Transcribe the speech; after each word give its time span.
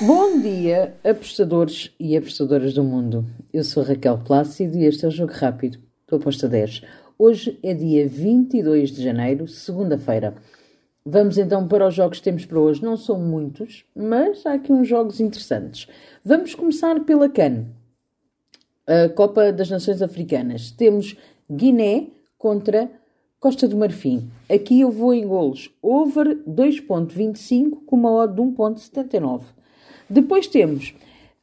Bom 0.00 0.40
dia, 0.40 0.96
apostadores 1.04 1.94
e 2.00 2.16
apostadoras 2.16 2.74
do 2.74 2.82
mundo. 2.82 3.24
Eu 3.52 3.62
sou 3.62 3.84
Raquel 3.84 4.18
Plácido 4.18 4.76
e 4.76 4.86
este 4.86 5.04
é 5.04 5.08
o 5.08 5.10
Jogo 5.10 5.32
Rápido 5.32 5.78
do 6.08 6.16
Aposta 6.16 6.48
10. 6.48 6.82
Hoje 7.16 7.60
é 7.62 7.72
dia 7.72 8.08
22 8.08 8.90
de 8.90 9.00
janeiro, 9.00 9.46
segunda-feira. 9.46 10.34
Vamos 11.06 11.38
então 11.38 11.68
para 11.68 11.86
os 11.86 11.94
jogos 11.94 12.18
que 12.18 12.24
temos 12.24 12.44
para 12.44 12.58
hoje. 12.58 12.82
Não 12.82 12.96
são 12.96 13.20
muitos, 13.20 13.84
mas 13.94 14.44
há 14.44 14.54
aqui 14.54 14.72
uns 14.72 14.88
jogos 14.88 15.20
interessantes. 15.20 15.86
Vamos 16.24 16.56
começar 16.56 16.98
pela 17.04 17.28
CAN, 17.28 17.66
a 18.88 19.08
Copa 19.10 19.52
das 19.52 19.70
Nações 19.70 20.02
Africanas. 20.02 20.72
Temos 20.72 21.16
Guiné 21.48 22.08
contra 22.36 22.90
Costa 23.38 23.68
do 23.68 23.76
Marfim. 23.76 24.28
Aqui 24.52 24.80
eu 24.80 24.90
vou 24.90 25.14
em 25.14 25.24
golos 25.24 25.70
over 25.80 26.36
2.25 26.48 27.84
com 27.86 27.94
uma 27.94 28.10
odd 28.10 28.34
de 28.34 28.42
1.79. 28.42 29.42
Depois 30.14 30.46
temos 30.46 30.94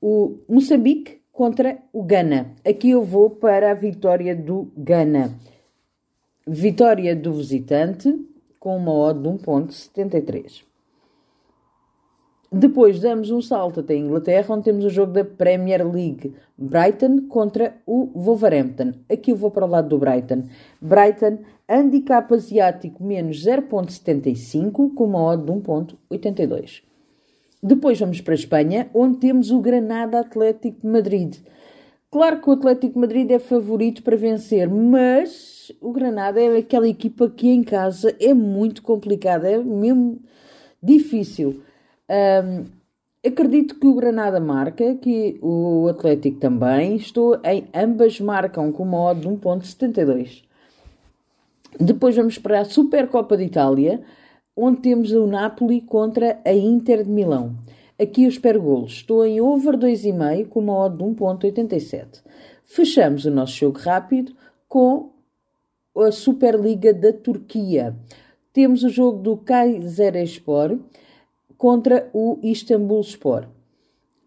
o 0.00 0.36
Moçambique 0.48 1.18
contra 1.32 1.78
o 1.92 2.04
Ghana. 2.04 2.52
Aqui 2.64 2.90
eu 2.90 3.02
vou 3.02 3.28
para 3.28 3.72
a 3.72 3.74
vitória 3.74 4.36
do 4.36 4.70
Ghana. 4.76 5.36
Vitória 6.46 7.16
do 7.16 7.32
visitante 7.32 8.16
com 8.60 8.76
uma 8.76 8.92
odd 8.92 9.20
de 9.20 9.28
1.73. 9.28 10.62
Depois 12.52 13.00
damos 13.00 13.32
um 13.32 13.42
salto 13.42 13.80
até 13.80 13.94
a 13.94 13.98
Inglaterra, 13.98 14.54
onde 14.54 14.62
temos 14.62 14.84
o 14.84 14.90
jogo 14.90 15.12
da 15.12 15.24
Premier 15.24 15.84
League. 15.84 16.32
Brighton 16.56 17.26
contra 17.26 17.74
o 17.84 18.12
Wolverhampton. 18.14 18.92
Aqui 19.10 19.32
eu 19.32 19.36
vou 19.36 19.50
para 19.50 19.66
o 19.66 19.68
lado 19.68 19.88
do 19.88 19.98
Brighton. 19.98 20.44
Brighton, 20.80 21.38
handicap 21.68 22.32
asiático 22.32 23.02
menos 23.02 23.44
0.75, 23.44 24.94
com 24.94 25.04
uma 25.06 25.20
odd 25.20 25.46
de 25.46 25.50
1.82. 25.50 26.91
Depois 27.62 28.00
vamos 28.00 28.20
para 28.20 28.34
a 28.34 28.34
Espanha, 28.34 28.90
onde 28.92 29.18
temos 29.18 29.52
o 29.52 29.60
Granada 29.60 30.18
Atlético 30.18 30.80
de 30.80 30.88
Madrid. 30.88 31.36
Claro 32.10 32.40
que 32.40 32.50
o 32.50 32.52
Atlético 32.54 32.94
de 32.94 32.98
Madrid 32.98 33.30
é 33.30 33.38
favorito 33.38 34.02
para 34.02 34.16
vencer, 34.16 34.68
mas 34.68 35.70
o 35.80 35.92
Granada 35.92 36.42
é 36.42 36.56
aquela 36.56 36.88
equipa 36.88 37.30
que 37.30 37.48
em 37.48 37.62
casa 37.62 38.16
é 38.20 38.34
muito 38.34 38.82
complicada, 38.82 39.48
é 39.48 39.58
mesmo 39.58 40.20
difícil. 40.82 41.62
Um, 42.10 42.64
acredito 43.24 43.78
que 43.78 43.86
o 43.86 43.94
Granada 43.94 44.40
marca, 44.40 44.96
que 44.96 45.38
o 45.40 45.86
Atlético 45.88 46.40
também. 46.40 46.96
Estou 46.96 47.40
em 47.44 47.68
ambas 47.72 48.20
marcam 48.20 48.72
com 48.72 48.82
uma 48.82 49.10
odd 49.10 49.20
de 49.20 49.28
1.72. 49.28 50.42
Depois 51.78 52.16
vamos 52.16 52.38
para 52.38 52.60
a 52.60 52.64
Supercopa 52.64 53.36
de 53.36 53.44
Itália 53.44 54.02
onde 54.56 54.80
temos 54.80 55.12
o 55.12 55.26
Napoli 55.26 55.80
contra 55.80 56.40
a 56.44 56.52
Inter 56.52 57.04
de 57.04 57.10
Milão. 57.10 57.56
Aqui 58.00 58.24
eu 58.24 58.28
espero 58.28 58.60
golos. 58.60 58.92
Estou 58.92 59.24
em 59.24 59.40
over 59.40 59.76
2,5 59.76 60.48
com 60.48 60.60
uma 60.60 60.76
odd 60.76 60.96
de 60.96 61.04
1.87. 61.04 62.22
Fechamos 62.64 63.24
o 63.24 63.30
nosso 63.30 63.54
jogo 63.54 63.78
rápido 63.78 64.34
com 64.68 65.10
a 65.96 66.10
Superliga 66.10 66.92
da 66.92 67.12
Turquia. 67.12 67.94
Temos 68.52 68.82
o 68.82 68.88
jogo 68.88 69.18
do 69.18 69.36
Kayserispor 69.36 70.78
contra 71.56 72.10
o 72.12 72.38
Istanbulspor. 72.42 73.46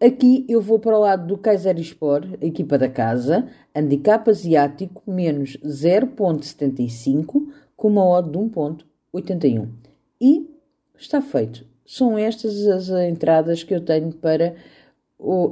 Aqui 0.00 0.44
eu 0.48 0.60
vou 0.60 0.78
para 0.78 0.96
o 0.96 1.00
lado 1.00 1.26
do 1.26 1.38
Kayserispor, 1.38 2.22
equipa 2.40 2.76
da 2.76 2.88
casa, 2.88 3.48
handicap 3.74 4.28
asiático 4.28 5.02
menos 5.06 5.56
0.75 5.64 7.48
com 7.76 7.88
uma 7.88 8.04
odd 8.04 8.30
de 8.30 8.38
1.81. 8.38 9.68
E 10.20 10.48
está 10.98 11.20
feito. 11.20 11.64
São 11.86 12.18
estas 12.18 12.66
as 12.66 12.88
entradas 13.08 13.62
que 13.62 13.74
eu 13.74 13.80
tenho 13.80 14.12
para 14.12 14.54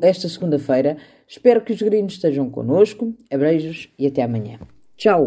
esta 0.03 0.29
segunda-feira. 0.29 0.97
Espero 1.27 1.62
que 1.62 1.73
os 1.73 1.81
gringos 1.81 2.15
estejam 2.15 2.51
connosco. 2.51 3.15
Abreijos 3.31 3.89
e 3.98 4.07
até 4.07 4.23
amanhã. 4.23 4.59
Tchau! 4.97 5.27